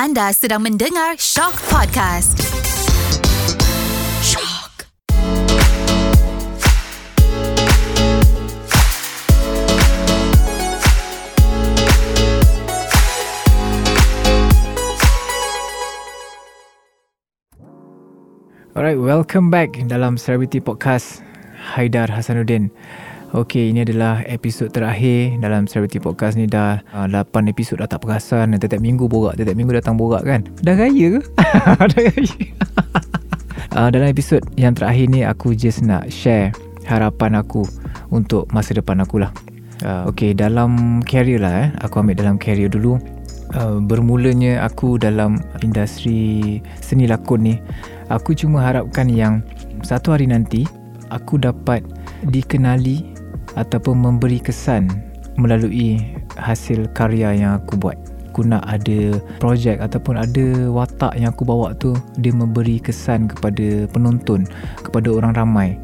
[0.00, 2.40] Anda sedang mendengar Shock Podcast.
[4.24, 4.88] Shock.
[18.72, 21.20] Alright, welcome back dalam Celebrity Podcast
[21.76, 22.72] Haidar Hasanuddin.
[23.30, 28.02] Okey, ini adalah episod terakhir dalam Celebrity Podcast ni dah uh, 8 episod dah tak
[28.02, 28.58] perasan.
[28.58, 30.42] Tiap-tiap minggu borak, tiap-tiap minggu datang borak kan.
[30.66, 31.20] Dah raya ke?
[31.94, 32.26] dah raya.
[33.78, 36.50] uh, dalam episod yang terakhir ni aku just nak share
[36.90, 37.62] harapan aku
[38.10, 39.30] untuk masa depan aku lah.
[39.86, 41.68] Uh, Okey, dalam career lah eh.
[41.86, 42.98] Aku ambil dalam career dulu.
[43.54, 47.54] Uh, bermulanya aku dalam industri seni lakon ni
[48.06, 49.42] Aku cuma harapkan yang
[49.82, 50.66] satu hari nanti
[51.10, 51.82] aku dapat
[52.26, 53.09] dikenali
[53.60, 54.88] ataupun memberi kesan
[55.36, 56.00] melalui
[56.40, 57.96] hasil karya yang aku buat.
[58.30, 63.90] Aku nak ada projek ataupun ada watak yang aku bawa tu dia memberi kesan kepada
[63.90, 64.46] penonton,
[64.86, 65.74] kepada orang ramai.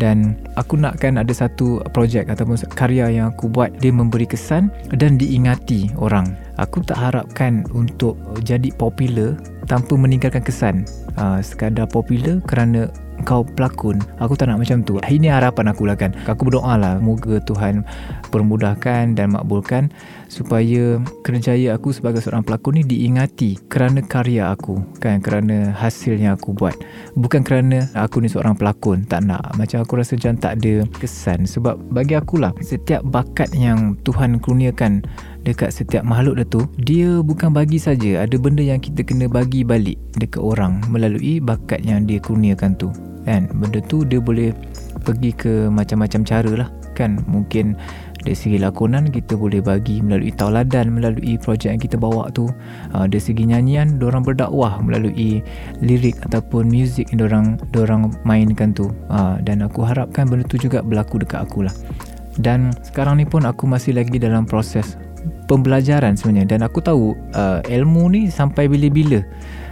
[0.00, 5.20] Dan aku nakkan ada satu projek ataupun karya yang aku buat dia memberi kesan dan
[5.20, 6.32] diingati orang.
[6.56, 8.16] Aku tak harapkan untuk
[8.48, 9.36] jadi popular
[9.68, 10.88] tanpa meninggalkan kesan.
[11.20, 12.88] Uh, sekadar popular kerana
[13.22, 14.98] kau pelakon Aku tak nak macam tu.
[15.00, 16.12] Ini harapan aku lah kan.
[16.26, 17.86] Aku berdoa lah Moga Tuhan
[18.30, 19.90] Permudahkan dan makbulkan
[20.30, 26.38] Supaya Kerjaya aku sebagai seorang pelakon ni Diingati Kerana karya aku Kan Kerana hasil yang
[26.38, 26.76] aku buat.
[27.18, 29.56] Bukan kerana Aku ni seorang pelakon Tak nak.
[29.58, 31.48] Macam aku rasa macam tak ada Kesan.
[31.48, 35.02] Sebab bagi aku lah Setiap bakat yang Tuhan kurniakan
[35.44, 38.24] dekat setiap makhluk dia tu dia bukan bagi saja.
[38.24, 42.92] Ada benda yang kita kena bagi balik dekat orang melalui bakat yang dia kurniakan tu.
[43.24, 43.48] Kan?
[43.52, 44.52] Benda tu dia boleh
[45.04, 46.68] pergi ke macam-macam cara lah.
[46.96, 47.24] Kan?
[47.28, 47.76] Mungkin
[48.20, 52.48] dari segi lakonan kita boleh bagi melalui tauladan melalui projek yang kita bawa tu.
[52.92, 55.40] Uh, dari segi nyanyian orang berdakwah melalui
[55.80, 57.46] lirik ataupun muzik yang orang
[57.80, 58.92] orang mainkan tu.
[59.08, 61.74] Uh, dan aku harapkan benda tu juga berlaku dekat aku lah.
[62.40, 64.96] Dan sekarang ni pun aku masih lagi dalam proses
[65.48, 69.20] pembelajaran sebenarnya dan aku tahu uh, ilmu ni sampai bila-bila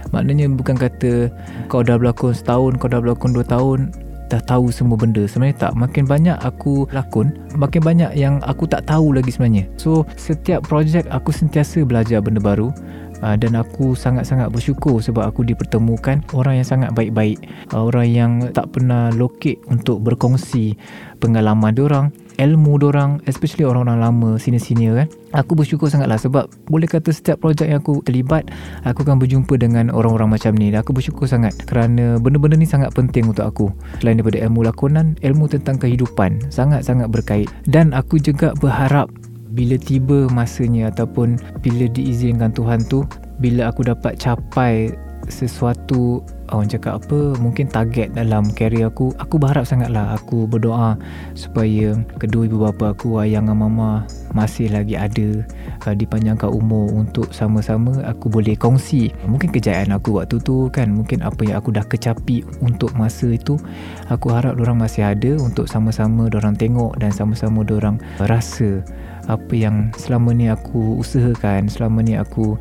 [0.09, 1.29] Maknanya bukan kata
[1.69, 3.93] kau dah berlakon setahun, kau dah berlakon dua tahun,
[4.29, 5.25] dah tahu semua benda.
[5.29, 5.73] Sebenarnya tak.
[5.77, 9.69] Makin banyak aku lakon, makin banyak yang aku tak tahu lagi sebenarnya.
[9.77, 12.73] So, setiap projek aku sentiasa belajar benda baru.
[13.19, 17.39] Uh, dan aku sangat-sangat bersyukur sebab aku dipertemukan orang yang sangat baik-baik.
[17.75, 20.79] Uh, orang yang tak pernah lokek untuk berkongsi
[21.19, 22.07] pengalaman diorang
[22.39, 25.07] ilmu orang especially orang-orang lama senior-senior kan.
[25.43, 28.47] Aku bersyukur sangatlah sebab boleh kata setiap projek yang aku terlibat
[28.87, 30.71] aku akan berjumpa dengan orang-orang macam ni.
[30.71, 33.67] Dan aku bersyukur sangat kerana benda-benda ni sangat penting untuk aku.
[33.99, 37.51] Selain daripada ilmu lakonan ilmu tentang kehidupan sangat-sangat berkait.
[37.67, 39.11] Dan aku juga berharap
[39.49, 43.05] bila tiba masanya ataupun bila diizinkan Tuhan tu
[43.41, 44.93] bila aku dapat capai
[45.29, 50.97] sesuatu orang cakap apa mungkin target dalam career aku aku berharap sangatlah aku berdoa
[51.37, 55.45] supaya kedua ibu bapa aku ayah dan mama masih lagi ada
[55.85, 61.21] uh, dipanjangkan umur untuk sama-sama aku boleh kongsi mungkin kejayaan aku waktu tu kan mungkin
[61.21, 63.61] apa yang aku dah kecapi untuk masa itu.
[64.09, 68.81] Aku harap orang masih ada untuk sama-sama orang tengok dan sama-sama orang rasa
[69.29, 72.57] apa yang selama ni aku usahakan selama ni aku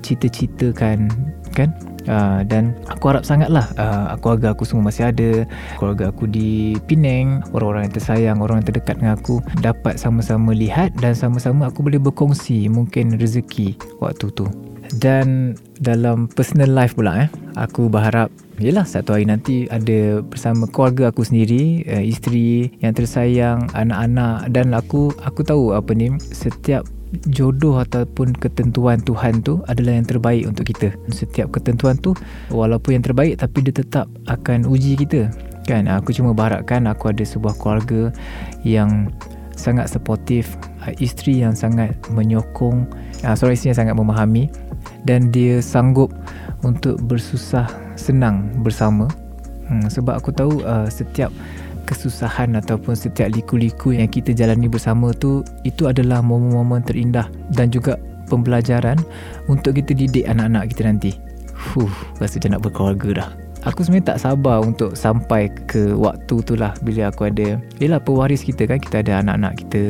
[0.00, 1.10] cita-citakan
[1.52, 1.74] kan?
[2.02, 5.46] Uh, dan aku harap sangatlah uh, keluarga aku semua masih ada
[5.78, 10.90] keluarga aku di Penang orang-orang yang tersayang orang yang terdekat dengan aku dapat sama-sama lihat
[10.98, 14.50] dan sama-sama aku boleh berkongsi mungkin rezeki waktu tu
[15.00, 18.28] dan dalam personal life pula eh aku berharap
[18.62, 24.70] Yelah satu hari nanti ada bersama keluarga aku sendiri uh, isteri yang tersayang anak-anak dan
[24.70, 26.86] aku aku tahu apa ni setiap
[27.32, 30.94] jodoh ataupun ketentuan Tuhan tu adalah yang terbaik untuk kita.
[31.10, 32.14] Setiap ketentuan tu
[32.54, 35.32] walaupun yang terbaik tapi dia tetap akan uji kita.
[35.66, 38.14] Kan aku cuma berharapkan aku ada sebuah keluarga
[38.62, 39.10] yang
[39.58, 40.48] sangat supportive,
[41.02, 42.86] isteri yang sangat menyokong,
[43.26, 44.46] uh, seorang isteri yang sangat memahami
[45.04, 46.14] dan dia sanggup
[46.62, 47.66] untuk bersusah
[47.98, 49.10] senang bersama.
[49.70, 51.30] Hmm, sebab aku tahu uh, setiap
[51.86, 57.98] kesusahan ataupun setiap liku-liku yang kita jalani bersama tu itu adalah momen-momen terindah dan juga
[58.30, 58.96] pembelajaran
[59.50, 61.12] untuk kita didik anak-anak kita nanti.
[61.52, 63.41] Fuh, rasa macam nak berkeluarga dah.
[63.62, 67.62] Aku sebenarnya tak sabar untuk sampai ke waktu tu lah bila aku ada.
[67.78, 69.82] Yelah pewaris kita kan kita ada anak-anak kita.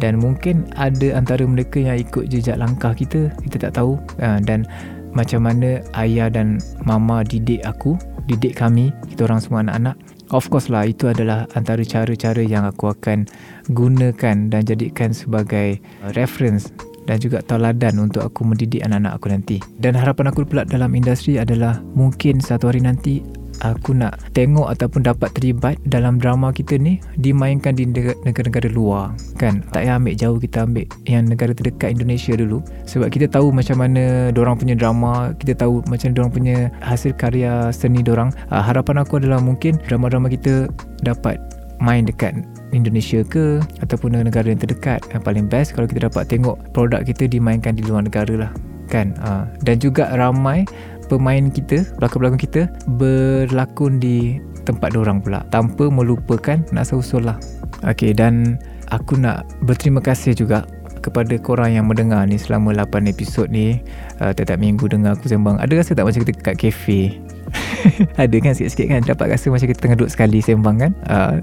[0.00, 4.00] Dan mungkin ada antara mereka yang ikut jejak langkah kita Kita tak tahu.
[4.24, 4.64] Ha, Dan
[5.12, 7.98] macam mana ayah dan mama didik aku
[8.30, 9.98] Didik kami, kita orang semua anak-anak.
[10.30, 13.26] Of course lah itu adalah antara cara-cara yang aku akan
[13.74, 15.82] gunakan dan jadikan sebagai
[16.14, 16.70] reference
[17.10, 19.58] dan juga tauladan untuk aku mendidik anak-anak aku nanti.
[19.82, 23.18] Dan harapan aku pula dalam industri adalah mungkin satu hari nanti
[23.66, 29.10] aku nak tengok ataupun dapat terlibat dalam drama kita ni dimainkan di negara-negara luar.
[29.36, 29.66] Kan?
[29.74, 32.62] Tak payah ambil jauh kita ambil yang negara terdekat Indonesia dulu.
[32.86, 37.12] Sebab kita tahu macam mana orang punya drama kita tahu macam mana orang punya hasil
[37.18, 40.70] karya seni orang uh, harapan aku adalah mungkin drama-drama kita
[41.04, 41.36] dapat
[41.80, 42.36] main dekat
[42.70, 47.26] Indonesia ke ataupun negara yang terdekat yang paling best kalau kita dapat tengok produk kita
[47.26, 48.52] dimainkan di luar negara lah
[48.90, 49.14] kan?
[49.22, 50.66] Uh, dan juga ramai
[51.10, 52.60] pemain kita, pelakon-pelakon kita
[52.98, 57.38] berlakon di tempat orang pula tanpa melupakan nak usul lah.
[57.82, 58.60] Okey dan
[58.94, 60.66] aku nak berterima kasih juga
[61.00, 63.80] kepada korang yang mendengar ni selama 8 episod ni.
[64.20, 65.56] Uh, tiap-tiap minggu dengar aku sembang.
[65.58, 67.16] Ada rasa tak macam kita kat kafe
[68.22, 70.92] ada kan sikit-sikit kan dapat rasa macam kita tengah duduk sekali sembang kan.
[71.06, 71.34] Uh,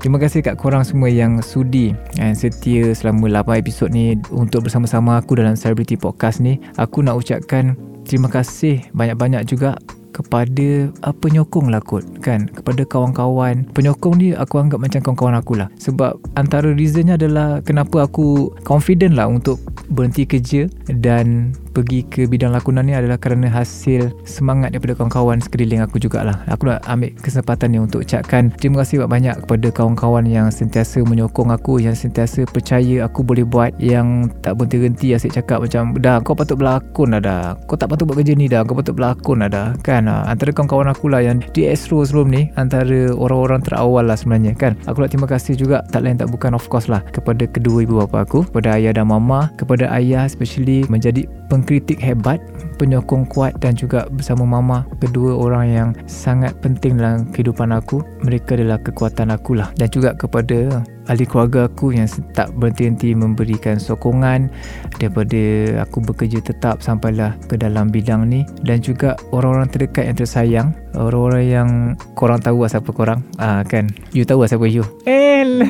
[0.00, 5.20] terima kasih kat korang semua yang sudi and setia selama 8 episod ni untuk bersama-sama
[5.20, 6.58] aku dalam Celebrity Podcast ni.
[6.80, 7.74] Aku nak ucapkan
[8.06, 9.74] terima kasih banyak-banyak juga
[10.16, 12.48] kepada uh, penyokong lah kot kan.
[12.48, 13.68] Kepada kawan-kawan.
[13.76, 15.68] Penyokong ni aku anggap macam kawan-kawan aku lah.
[15.76, 19.60] Sebab antara reasonnya adalah kenapa aku confident lah untuk
[19.92, 25.84] berhenti kerja dan pergi ke bidang lakonan ni adalah kerana hasil semangat daripada kawan-kawan sekeliling
[25.84, 26.40] aku jugalah.
[26.48, 31.52] Aku nak ambil kesempatan ni untuk ucapkan terima kasih banyak kepada kawan-kawan yang sentiasa menyokong
[31.52, 36.32] aku, yang sentiasa percaya aku boleh buat, yang tak berhenti-henti asyik cakap macam dah kau
[36.32, 37.44] patut berlakon dah dah.
[37.68, 39.68] Kau tak patut buat kerja ni dah, kau patut berlakon dah dah.
[39.84, 44.16] Kan ah, antara kawan-kawan aku lah yang di Astro sebelum ni antara orang-orang terawal lah
[44.16, 44.72] sebenarnya kan.
[44.88, 48.00] Aku nak terima kasih juga tak lain tak bukan of course lah kepada kedua ibu
[48.00, 52.38] bapa aku, kepada ayah dan mama, kepada ayah especially menjadi peng pengkritik hebat,
[52.78, 58.06] penyokong kuat dan juga bersama mama kedua orang yang sangat penting dalam kehidupan aku.
[58.22, 63.78] Mereka adalah kekuatan aku lah dan juga kepada ahli keluarga aku yang tak berhenti-henti memberikan
[63.78, 64.50] sokongan
[64.98, 65.42] daripada
[65.86, 68.42] aku bekerja tetap sampailah ke dalam bidang ni.
[68.62, 71.68] Dan juga orang-orang terdekat yang tersayang orang-orang yang
[72.16, 73.20] korang tahu lah siapa korang.
[73.36, 73.92] Ah, kan?
[74.16, 74.82] You tahu lah siapa you?
[75.04, 75.62] El!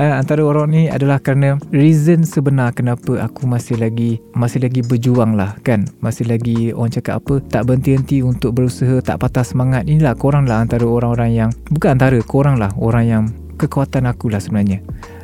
[0.00, 5.36] Ah, antara orang ni adalah kerana reason sebenar kenapa aku masih lagi masih lagi berjuang
[5.36, 5.84] lah kan?
[6.00, 9.84] Masih lagi orang cakap apa tak berhenti-henti untuk berusaha tak patah semangat.
[9.84, 13.24] Inilah korang lah antara orang-orang yang bukan antara korang lah orang yang
[13.62, 14.82] kekuatan aku lah sebenarnya.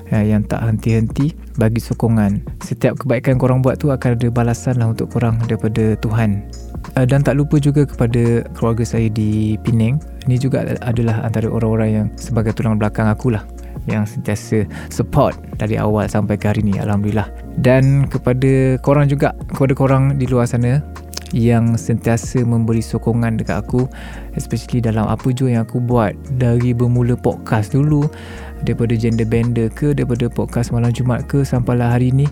[0.08, 2.40] Ya, yang tak henti-henti bagi sokongan.
[2.64, 6.48] Setiap kebaikan korang buat tu akan ada balasan lah untuk korang daripada Tuhan.
[6.96, 10.00] Uh, dan tak lupa juga kepada keluarga saya di Penang.
[10.24, 13.44] Ini juga adalah antara orang-orang yang sebagai tulang belakang aku lah
[13.84, 17.28] yang sentiasa support dari awal sampai ke hari ni Alhamdulillah.
[17.60, 20.80] Dan kepada korang juga kepada korang di luar sana
[21.36, 23.84] yang sentiasa memberi sokongan dekat aku
[24.34, 28.08] especially dalam apa jua yang aku buat dari bermula podcast dulu
[28.64, 32.26] daripada gender bender ke daripada podcast malam Jumat ke sampailah hari ni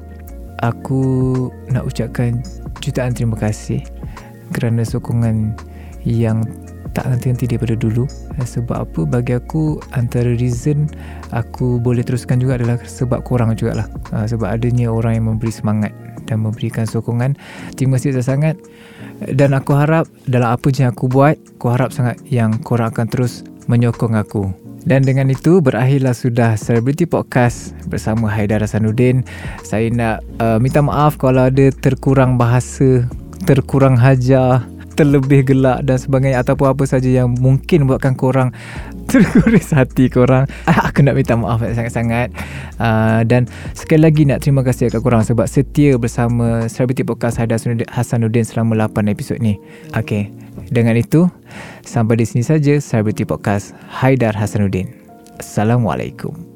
[0.65, 1.03] aku
[1.69, 2.41] nak ucapkan
[2.81, 3.85] jutaan terima kasih
[4.57, 5.53] kerana sokongan
[6.07, 6.41] yang
[6.97, 8.09] tak henti-henti daripada dulu.
[8.41, 9.01] Sebab apa?
[9.05, 10.89] Bagi aku antara reason
[11.29, 13.85] aku boleh teruskan juga adalah sebab korang jugalah.
[14.17, 15.93] Ah, sebab adanya orang yang memberi semangat
[16.27, 17.39] dan memberikan sokongan.
[17.79, 18.59] Terima kasih sangat
[19.25, 23.47] dan aku harap dalam apa yang aku buat, aku harap sangat yang korang akan terus
[23.65, 24.53] menyokong aku.
[24.87, 29.27] Dan dengan itu berakhirlah sudah Celebrity Podcast bersama Haidar Hasanuddin.
[29.67, 33.03] Saya nak uh, minta maaf kalau ada terkurang bahasa,
[33.51, 34.63] terkurang hajar,
[34.97, 38.51] terlebih gelak dan sebagainya ataupun apa saja yang mungkin buatkan korang
[39.13, 40.49] terkuris hati korang.
[40.67, 42.33] Aku nak minta maaf sangat-sangat.
[42.81, 47.61] Uh, dan sekali lagi nak terima kasih kepada korang sebab setia bersama Celebrity Podcast Haidar
[47.93, 49.61] Hasanuddin selama 8 episod ni.
[49.93, 50.33] Ok
[50.73, 51.29] dengan itu
[51.85, 54.89] sampai di sini saja Celebrity Podcast Haidar Hasanuddin.
[55.37, 56.56] Assalamualaikum